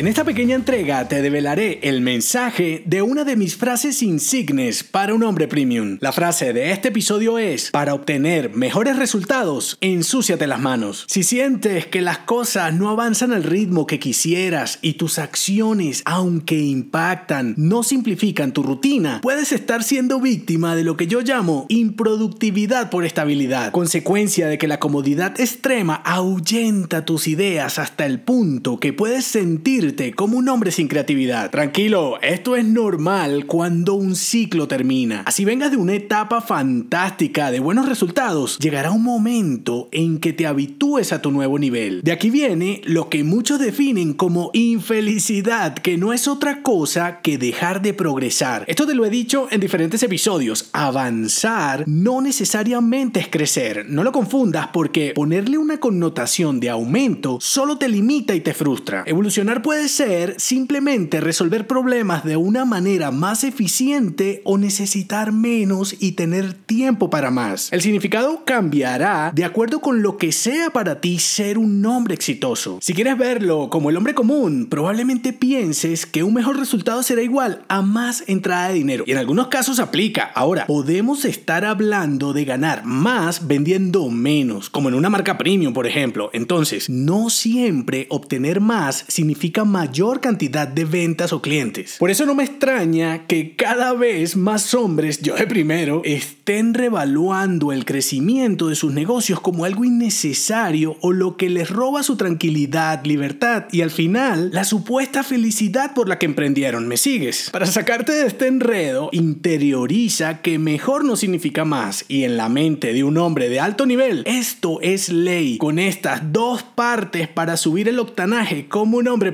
En 0.00 0.06
esta 0.06 0.24
pequeña 0.24 0.54
entrega 0.56 1.06
te 1.08 1.20
develaré 1.20 1.78
el 1.82 2.00
mensaje 2.00 2.82
de 2.86 3.02
una 3.02 3.24
de 3.24 3.36
mis 3.36 3.58
frases 3.58 4.02
insignes 4.02 4.82
para 4.82 5.12
un 5.12 5.22
hombre 5.22 5.46
premium. 5.46 5.98
La 6.00 6.10
frase 6.10 6.54
de 6.54 6.72
este 6.72 6.88
episodio 6.88 7.36
es, 7.36 7.70
para 7.70 7.92
obtener 7.92 8.56
mejores 8.56 8.96
resultados, 8.96 9.76
ensúciate 9.82 10.46
las 10.46 10.58
manos. 10.58 11.04
Si 11.06 11.22
sientes 11.22 11.84
que 11.84 12.00
las 12.00 12.16
cosas 12.16 12.72
no 12.72 12.88
avanzan 12.88 13.34
al 13.34 13.44
ritmo 13.44 13.86
que 13.86 13.98
quisieras 13.98 14.78
y 14.80 14.94
tus 14.94 15.18
acciones, 15.18 16.00
aunque 16.06 16.58
impactan, 16.58 17.52
no 17.58 17.82
simplifican 17.82 18.54
tu 18.54 18.62
rutina, 18.62 19.20
puedes 19.20 19.52
estar 19.52 19.82
siendo 19.84 20.18
víctima 20.18 20.76
de 20.76 20.84
lo 20.84 20.96
que 20.96 21.08
yo 21.08 21.20
llamo 21.20 21.66
improductividad 21.68 22.88
por 22.88 23.04
estabilidad, 23.04 23.70
consecuencia 23.70 24.48
de 24.48 24.56
que 24.56 24.66
la 24.66 24.80
comodidad 24.80 25.38
extrema 25.38 25.96
ahuyenta 26.06 27.04
tus 27.04 27.28
ideas 27.28 27.78
hasta 27.78 28.06
el 28.06 28.20
punto 28.20 28.80
que 28.80 28.94
puedes 28.94 29.26
sentir 29.26 29.89
como 30.14 30.38
un 30.38 30.48
hombre 30.48 30.70
sin 30.70 30.88
creatividad. 30.88 31.50
Tranquilo, 31.50 32.18
esto 32.22 32.56
es 32.56 32.64
normal 32.64 33.46
cuando 33.46 33.94
un 33.94 34.14
ciclo 34.14 34.68
termina. 34.68 35.22
Así 35.26 35.44
vengas 35.44 35.70
de 35.70 35.76
una 35.76 35.94
etapa 35.94 36.40
fantástica 36.40 37.50
de 37.50 37.60
buenos 37.60 37.88
resultados, 37.88 38.58
llegará 38.58 38.90
un 38.92 39.02
momento 39.02 39.88
en 39.92 40.18
que 40.18 40.32
te 40.32 40.46
habitúes 40.46 41.12
a 41.12 41.20
tu 41.20 41.30
nuevo 41.30 41.58
nivel. 41.58 42.02
De 42.02 42.12
aquí 42.12 42.30
viene 42.30 42.80
lo 42.84 43.08
que 43.08 43.24
muchos 43.24 43.58
definen 43.58 44.14
como 44.14 44.50
infelicidad, 44.54 45.74
que 45.74 45.98
no 45.98 46.12
es 46.12 46.28
otra 46.28 46.62
cosa 46.62 47.20
que 47.20 47.38
dejar 47.38 47.82
de 47.82 47.94
progresar. 47.94 48.64
Esto 48.68 48.86
te 48.86 48.94
lo 48.94 49.04
he 49.04 49.10
dicho 49.10 49.48
en 49.50 49.60
diferentes 49.60 50.02
episodios. 50.02 50.70
Avanzar 50.72 51.84
no 51.86 52.20
necesariamente 52.20 53.20
es 53.20 53.28
crecer. 53.28 53.86
No 53.88 54.04
lo 54.04 54.12
confundas 54.12 54.68
porque 54.72 55.12
ponerle 55.14 55.58
una 55.58 55.78
connotación 55.78 56.60
de 56.60 56.70
aumento 56.70 57.38
solo 57.40 57.76
te 57.76 57.88
limita 57.88 58.34
y 58.34 58.40
te 58.40 58.54
frustra. 58.54 59.04
Evolucionar 59.06 59.62
puede 59.62 59.79
ser 59.88 60.34
simplemente 60.38 61.20
resolver 61.20 61.66
problemas 61.66 62.24
de 62.24 62.36
una 62.36 62.64
manera 62.64 63.10
más 63.10 63.44
eficiente 63.44 64.42
o 64.44 64.58
necesitar 64.58 65.32
menos 65.32 65.96
y 65.98 66.12
tener 66.12 66.54
tiempo 66.54 67.10
para 67.10 67.30
más. 67.30 67.72
El 67.72 67.80
significado 67.80 68.44
cambiará 68.44 69.32
de 69.34 69.44
acuerdo 69.44 69.80
con 69.80 70.02
lo 70.02 70.16
que 70.16 70.32
sea 70.32 70.70
para 70.70 71.00
ti 71.00 71.18
ser 71.18 71.58
un 71.58 71.84
hombre 71.86 72.14
exitoso. 72.14 72.78
Si 72.80 72.94
quieres 72.94 73.16
verlo 73.18 73.70
como 73.70 73.90
el 73.90 73.96
hombre 73.96 74.14
común, 74.14 74.66
probablemente 74.70 75.32
pienses 75.32 76.06
que 76.06 76.22
un 76.22 76.34
mejor 76.34 76.58
resultado 76.58 77.02
será 77.02 77.22
igual 77.22 77.62
a 77.68 77.82
más 77.82 78.24
entrada 78.26 78.68
de 78.68 78.74
dinero. 78.74 79.04
Y 79.06 79.12
en 79.12 79.18
algunos 79.18 79.48
casos 79.48 79.78
aplica. 79.78 80.30
Ahora, 80.34 80.66
podemos 80.66 81.24
estar 81.24 81.64
hablando 81.64 82.32
de 82.32 82.44
ganar 82.44 82.84
más 82.84 83.46
vendiendo 83.46 84.08
menos, 84.08 84.70
como 84.70 84.88
en 84.88 84.94
una 84.94 85.10
marca 85.10 85.38
premium, 85.38 85.72
por 85.72 85.86
ejemplo. 85.86 86.30
Entonces, 86.32 86.88
no 86.90 87.30
siempre 87.30 88.06
obtener 88.10 88.60
más 88.60 89.04
significa 89.08 89.59
mayor 89.64 90.20
cantidad 90.20 90.66
de 90.66 90.84
ventas 90.84 91.32
o 91.32 91.42
clientes. 91.42 91.96
Por 91.98 92.10
eso 92.10 92.26
no 92.26 92.34
me 92.34 92.44
extraña 92.44 93.26
que 93.26 93.56
cada 93.56 93.92
vez 93.94 94.36
más 94.36 94.74
hombres, 94.74 95.20
yo 95.20 95.34
de 95.36 95.46
primero, 95.46 96.02
estén 96.04 96.74
revaluando 96.74 97.72
el 97.72 97.84
crecimiento 97.84 98.68
de 98.68 98.74
sus 98.74 98.92
negocios 98.92 99.40
como 99.40 99.64
algo 99.64 99.84
innecesario 99.84 100.96
o 101.00 101.12
lo 101.12 101.36
que 101.36 101.50
les 101.50 101.70
roba 101.70 102.02
su 102.02 102.16
tranquilidad, 102.16 103.04
libertad 103.04 103.64
y 103.72 103.82
al 103.82 103.90
final 103.90 104.50
la 104.52 104.64
supuesta 104.64 105.22
felicidad 105.22 105.94
por 105.94 106.08
la 106.08 106.18
que 106.18 106.26
emprendieron. 106.26 106.88
¿Me 106.88 106.96
sigues? 106.96 107.50
Para 107.50 107.66
sacarte 107.66 108.12
de 108.12 108.26
este 108.26 108.46
enredo, 108.46 109.08
interioriza 109.12 110.40
que 110.42 110.58
mejor 110.58 111.04
no 111.04 111.16
significa 111.16 111.64
más 111.64 112.04
y 112.08 112.24
en 112.24 112.36
la 112.36 112.48
mente 112.48 112.92
de 112.92 113.04
un 113.04 113.18
hombre 113.18 113.48
de 113.48 113.60
alto 113.60 113.86
nivel, 113.86 114.22
esto 114.26 114.80
es 114.80 115.08
ley. 115.08 115.58
Con 115.58 115.78
estas 115.78 116.32
dos 116.32 116.62
partes 116.62 117.28
para 117.28 117.56
subir 117.56 117.88
el 117.88 117.98
octanaje 117.98 118.66
como 118.68 118.98
un 118.98 119.08
hombre 119.08 119.32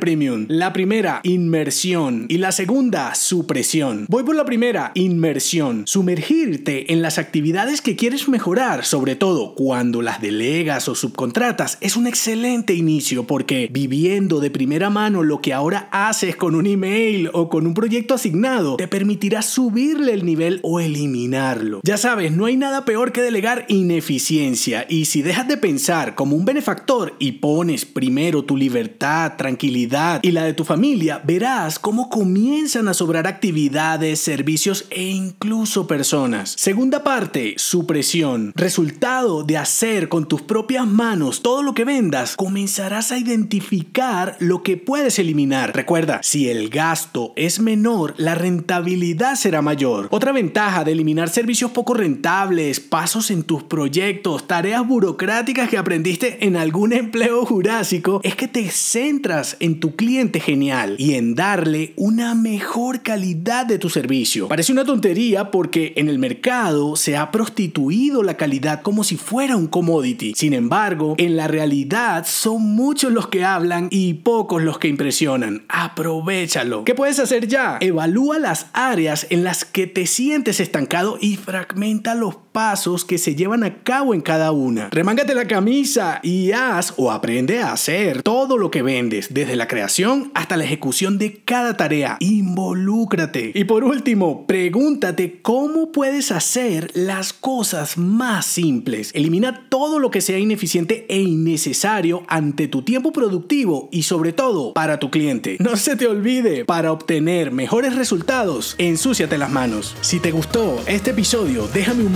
la 0.48 0.72
primera, 0.72 1.20
inmersión. 1.24 2.24
Y 2.28 2.38
la 2.38 2.50
segunda, 2.50 3.14
supresión. 3.14 4.06
Voy 4.08 4.24
por 4.24 4.34
la 4.34 4.46
primera, 4.46 4.92
inmersión. 4.94 5.82
Sumergirte 5.86 6.92
en 6.92 7.02
las 7.02 7.18
actividades 7.18 7.82
que 7.82 7.96
quieres 7.96 8.28
mejorar, 8.28 8.86
sobre 8.86 9.14
todo 9.14 9.54
cuando 9.54 10.00
las 10.00 10.22
delegas 10.22 10.88
o 10.88 10.94
subcontratas, 10.94 11.76
es 11.82 11.96
un 11.96 12.06
excelente 12.06 12.72
inicio 12.72 13.26
porque 13.26 13.68
viviendo 13.70 14.40
de 14.40 14.50
primera 14.50 14.88
mano 14.88 15.22
lo 15.22 15.42
que 15.42 15.52
ahora 15.52 15.88
haces 15.92 16.34
con 16.34 16.54
un 16.54 16.66
email 16.66 17.28
o 17.34 17.50
con 17.50 17.66
un 17.66 17.74
proyecto 17.74 18.14
asignado, 18.14 18.76
te 18.76 18.88
permitirá 18.88 19.42
subirle 19.42 20.14
el 20.14 20.24
nivel 20.24 20.60
o 20.62 20.80
eliminarlo. 20.80 21.80
Ya 21.84 21.98
sabes, 21.98 22.32
no 22.32 22.46
hay 22.46 22.56
nada 22.56 22.86
peor 22.86 23.12
que 23.12 23.20
delegar 23.20 23.66
ineficiencia 23.68 24.86
y 24.88 25.04
si 25.04 25.20
dejas 25.20 25.46
de 25.46 25.58
pensar 25.58 26.14
como 26.14 26.36
un 26.36 26.46
benefactor 26.46 27.14
y 27.18 27.32
pones 27.32 27.84
primero 27.84 28.44
tu 28.44 28.56
libertad, 28.56 29.34
tranquilidad 29.36 30.05
y 30.22 30.32
la 30.32 30.44
de 30.44 30.54
tu 30.54 30.64
familia, 30.64 31.20
verás 31.24 31.78
cómo 31.78 32.08
comienzan 32.08 32.88
a 32.88 32.94
sobrar 32.94 33.26
actividades, 33.26 34.20
servicios 34.20 34.86
e 34.90 35.04
incluso 35.04 35.86
personas. 35.86 36.54
Segunda 36.56 37.04
parte, 37.04 37.54
supresión. 37.56 38.52
Resultado 38.54 39.42
de 39.42 39.56
hacer 39.56 40.08
con 40.08 40.26
tus 40.26 40.42
propias 40.42 40.86
manos 40.86 41.42
todo 41.42 41.62
lo 41.62 41.74
que 41.74 41.84
vendas, 41.84 42.36
comenzarás 42.36 43.12
a 43.12 43.18
identificar 43.18 44.36
lo 44.40 44.62
que 44.62 44.76
puedes 44.76 45.18
eliminar. 45.18 45.74
Recuerda, 45.74 46.20
si 46.22 46.48
el 46.48 46.68
gasto 46.68 47.32
es 47.36 47.60
menor, 47.60 48.14
la 48.16 48.34
rentabilidad 48.34 49.36
será 49.36 49.62
mayor. 49.62 50.08
Otra 50.10 50.32
ventaja 50.32 50.84
de 50.84 50.92
eliminar 50.92 51.28
servicios 51.28 51.70
poco 51.70 51.94
rentables, 51.94 52.80
pasos 52.80 53.30
en 53.30 53.42
tus 53.42 53.62
proyectos, 53.62 54.46
tareas 54.46 54.86
burocráticas 54.86 55.68
que 55.68 55.78
aprendiste 55.78 56.44
en 56.46 56.56
algún 56.56 56.92
empleo 56.92 57.44
jurásico, 57.44 58.20
es 58.22 58.36
que 58.36 58.48
te 58.48 58.70
centras 58.70 59.56
en 59.60 59.80
tu 59.80 59.95
cliente 59.96 60.40
genial 60.40 60.96
y 60.98 61.14
en 61.14 61.34
darle 61.34 61.92
una 61.96 62.34
mejor 62.34 63.02
calidad 63.02 63.66
de 63.66 63.78
tu 63.78 63.90
servicio. 63.90 64.48
Parece 64.48 64.72
una 64.72 64.84
tontería 64.84 65.50
porque 65.50 65.94
en 65.96 66.08
el 66.08 66.18
mercado 66.18 66.96
se 66.96 67.16
ha 67.16 67.30
prostituido 67.30 68.22
la 68.22 68.36
calidad 68.36 68.82
como 68.82 69.02
si 69.02 69.16
fuera 69.16 69.56
un 69.56 69.66
commodity. 69.66 70.34
Sin 70.36 70.52
embargo, 70.52 71.14
en 71.18 71.36
la 71.36 71.48
realidad 71.48 72.24
son 72.26 72.62
muchos 72.62 73.12
los 73.12 73.28
que 73.28 73.44
hablan 73.44 73.88
y 73.90 74.14
pocos 74.14 74.62
los 74.62 74.78
que 74.78 74.88
impresionan. 74.88 75.64
Aprovechalo. 75.68 76.84
¿Qué 76.84 76.94
puedes 76.94 77.18
hacer 77.18 77.48
ya? 77.48 77.78
Evalúa 77.80 78.38
las 78.38 78.66
áreas 78.72 79.26
en 79.30 79.44
las 79.44 79.64
que 79.64 79.86
te 79.86 80.06
sientes 80.06 80.60
estancado 80.60 81.18
y 81.20 81.36
fragmenta 81.36 82.14
los 82.14 82.36
pasos 82.56 83.04
que 83.04 83.18
se 83.18 83.34
llevan 83.34 83.64
a 83.64 83.82
cabo 83.82 84.14
en 84.14 84.22
cada 84.22 84.50
una. 84.50 84.88
Remángate 84.90 85.34
la 85.34 85.46
camisa 85.46 86.20
y 86.22 86.52
haz 86.52 86.94
o 86.96 87.12
aprende 87.12 87.58
a 87.58 87.74
hacer 87.74 88.22
todo 88.22 88.56
lo 88.56 88.70
que 88.70 88.80
vendes, 88.80 89.34
desde 89.34 89.56
la 89.56 89.68
creación 89.68 90.30
hasta 90.32 90.56
la 90.56 90.64
ejecución 90.64 91.18
de 91.18 91.42
cada 91.44 91.76
tarea. 91.76 92.16
Involúcrate. 92.18 93.52
Y 93.54 93.64
por 93.64 93.84
último, 93.84 94.46
pregúntate 94.46 95.40
cómo 95.42 95.92
puedes 95.92 96.32
hacer 96.32 96.90
las 96.94 97.34
cosas 97.34 97.98
más 97.98 98.46
simples. 98.46 99.10
Elimina 99.12 99.68
todo 99.68 99.98
lo 99.98 100.10
que 100.10 100.22
sea 100.22 100.38
ineficiente 100.38 101.04
e 101.10 101.20
innecesario 101.20 102.22
ante 102.26 102.68
tu 102.68 102.80
tiempo 102.80 103.12
productivo 103.12 103.90
y 103.92 104.04
sobre 104.04 104.32
todo 104.32 104.72
para 104.72 104.98
tu 104.98 105.10
cliente. 105.10 105.58
No 105.60 105.76
se 105.76 105.94
te 105.94 106.06
olvide, 106.06 106.64
para 106.64 106.90
obtener 106.90 107.52
mejores 107.52 107.94
resultados, 107.94 108.76
ensúciate 108.78 109.36
las 109.36 109.50
manos. 109.50 109.94
Si 110.00 110.20
te 110.20 110.30
gustó 110.30 110.82
este 110.86 111.10
episodio, 111.10 111.68
déjame 111.74 112.02
un 112.02 112.14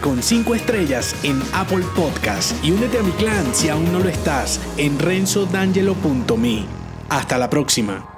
con 0.00 0.22
5 0.22 0.54
estrellas 0.54 1.14
en 1.24 1.42
Apple 1.52 1.84
Podcast 1.96 2.52
y 2.64 2.70
únete 2.70 2.98
a 2.98 3.02
mi 3.02 3.10
clan 3.12 3.52
si 3.52 3.68
aún 3.68 3.92
no 3.92 3.98
lo 3.98 4.08
estás 4.08 4.60
en 4.76 4.98
renzodangelo.me. 4.98 6.64
Hasta 7.08 7.36
la 7.36 7.50
próxima. 7.50 8.11